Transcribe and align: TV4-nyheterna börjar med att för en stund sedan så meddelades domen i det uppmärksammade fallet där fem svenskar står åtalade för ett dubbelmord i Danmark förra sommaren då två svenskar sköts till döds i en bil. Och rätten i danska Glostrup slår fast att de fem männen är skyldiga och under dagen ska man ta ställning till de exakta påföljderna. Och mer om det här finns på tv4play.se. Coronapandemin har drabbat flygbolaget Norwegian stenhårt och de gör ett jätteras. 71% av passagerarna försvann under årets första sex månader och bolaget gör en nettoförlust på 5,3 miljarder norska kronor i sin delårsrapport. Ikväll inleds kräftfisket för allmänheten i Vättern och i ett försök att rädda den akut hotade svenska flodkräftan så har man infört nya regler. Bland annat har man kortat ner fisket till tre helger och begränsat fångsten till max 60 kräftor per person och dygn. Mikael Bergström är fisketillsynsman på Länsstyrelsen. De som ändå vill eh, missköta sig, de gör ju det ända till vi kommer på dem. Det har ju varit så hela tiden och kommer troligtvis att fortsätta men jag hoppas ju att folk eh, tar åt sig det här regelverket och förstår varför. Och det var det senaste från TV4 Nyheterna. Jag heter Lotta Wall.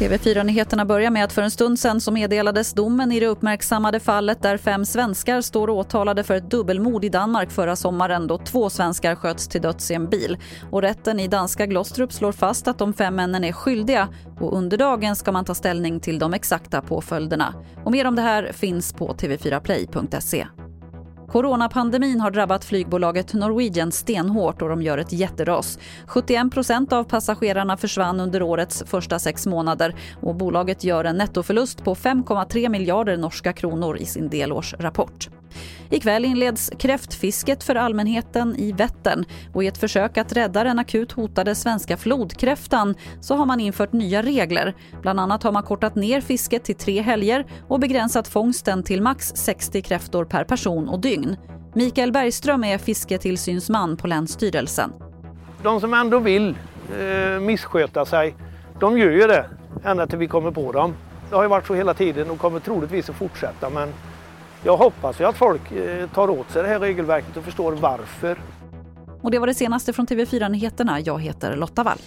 TV4-nyheterna 0.00 0.84
börjar 0.84 1.10
med 1.10 1.24
att 1.24 1.32
för 1.32 1.42
en 1.42 1.50
stund 1.50 1.78
sedan 1.78 2.00
så 2.00 2.12
meddelades 2.12 2.72
domen 2.72 3.12
i 3.12 3.20
det 3.20 3.26
uppmärksammade 3.26 4.00
fallet 4.00 4.42
där 4.42 4.56
fem 4.56 4.84
svenskar 4.84 5.40
står 5.40 5.70
åtalade 5.70 6.24
för 6.24 6.34
ett 6.34 6.50
dubbelmord 6.50 7.04
i 7.04 7.08
Danmark 7.08 7.50
förra 7.50 7.76
sommaren 7.76 8.26
då 8.26 8.38
två 8.38 8.70
svenskar 8.70 9.14
sköts 9.14 9.48
till 9.48 9.60
döds 9.62 9.90
i 9.90 9.94
en 9.94 10.08
bil. 10.08 10.38
Och 10.70 10.82
rätten 10.82 11.20
i 11.20 11.28
danska 11.28 11.66
Glostrup 11.66 12.12
slår 12.12 12.32
fast 12.32 12.68
att 12.68 12.78
de 12.78 12.92
fem 12.92 13.16
männen 13.16 13.44
är 13.44 13.52
skyldiga 13.52 14.08
och 14.40 14.56
under 14.56 14.78
dagen 14.78 15.16
ska 15.16 15.32
man 15.32 15.44
ta 15.44 15.54
ställning 15.54 16.00
till 16.00 16.18
de 16.18 16.34
exakta 16.34 16.80
påföljderna. 16.80 17.54
Och 17.84 17.92
mer 17.92 18.06
om 18.06 18.16
det 18.16 18.22
här 18.22 18.52
finns 18.52 18.92
på 18.92 19.14
tv4play.se. 19.14 20.46
Coronapandemin 21.32 22.20
har 22.20 22.30
drabbat 22.30 22.64
flygbolaget 22.64 23.34
Norwegian 23.34 23.92
stenhårt 23.92 24.62
och 24.62 24.68
de 24.68 24.82
gör 24.82 24.98
ett 24.98 25.12
jätteras. 25.12 25.78
71% 26.06 26.92
av 26.92 27.04
passagerarna 27.04 27.76
försvann 27.76 28.20
under 28.20 28.42
årets 28.42 28.82
första 28.86 29.18
sex 29.18 29.46
månader 29.46 29.94
och 30.22 30.34
bolaget 30.34 30.84
gör 30.84 31.04
en 31.04 31.16
nettoförlust 31.16 31.84
på 31.84 31.94
5,3 31.94 32.68
miljarder 32.68 33.16
norska 33.16 33.52
kronor 33.52 33.96
i 33.96 34.04
sin 34.04 34.28
delårsrapport. 34.28 35.28
Ikväll 35.90 36.24
inleds 36.24 36.70
kräftfisket 36.78 37.64
för 37.64 37.74
allmänheten 37.74 38.56
i 38.56 38.72
Vättern 38.72 39.24
och 39.54 39.64
i 39.64 39.66
ett 39.66 39.78
försök 39.78 40.18
att 40.18 40.32
rädda 40.32 40.64
den 40.64 40.78
akut 40.78 41.12
hotade 41.12 41.54
svenska 41.54 41.96
flodkräftan 41.96 42.94
så 43.20 43.34
har 43.36 43.46
man 43.46 43.60
infört 43.60 43.92
nya 43.92 44.22
regler. 44.22 44.74
Bland 45.02 45.20
annat 45.20 45.42
har 45.42 45.52
man 45.52 45.62
kortat 45.62 45.94
ner 45.94 46.20
fisket 46.20 46.64
till 46.64 46.74
tre 46.74 47.00
helger 47.00 47.46
och 47.68 47.80
begränsat 47.80 48.28
fångsten 48.28 48.82
till 48.82 49.02
max 49.02 49.32
60 49.34 49.82
kräftor 49.82 50.24
per 50.24 50.44
person 50.44 50.88
och 50.88 51.00
dygn. 51.00 51.36
Mikael 51.74 52.12
Bergström 52.12 52.64
är 52.64 52.78
fisketillsynsman 52.78 53.96
på 53.96 54.06
Länsstyrelsen. 54.06 54.92
De 55.62 55.80
som 55.80 55.94
ändå 55.94 56.18
vill 56.18 56.56
eh, 57.00 57.40
missköta 57.40 58.04
sig, 58.04 58.34
de 58.80 58.98
gör 58.98 59.10
ju 59.10 59.26
det 59.26 59.46
ända 59.84 60.06
till 60.06 60.18
vi 60.18 60.26
kommer 60.26 60.50
på 60.50 60.72
dem. 60.72 60.94
Det 61.30 61.36
har 61.36 61.42
ju 61.42 61.48
varit 61.48 61.66
så 61.66 61.74
hela 61.74 61.94
tiden 61.94 62.30
och 62.30 62.38
kommer 62.38 62.60
troligtvis 62.60 63.10
att 63.10 63.16
fortsätta 63.16 63.70
men 63.70 63.92
jag 64.64 64.76
hoppas 64.76 65.20
ju 65.20 65.24
att 65.24 65.36
folk 65.36 65.72
eh, 65.72 66.08
tar 66.08 66.30
åt 66.30 66.50
sig 66.50 66.62
det 66.62 66.68
här 66.68 66.80
regelverket 66.80 67.36
och 67.36 67.44
förstår 67.44 67.72
varför. 67.72 68.38
Och 69.22 69.30
det 69.30 69.38
var 69.38 69.46
det 69.46 69.54
senaste 69.54 69.92
från 69.92 70.06
TV4 70.06 70.48
Nyheterna. 70.48 71.00
Jag 71.00 71.22
heter 71.22 71.56
Lotta 71.56 71.82
Wall. 71.82 71.98